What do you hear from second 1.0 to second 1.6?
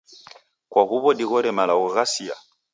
dighore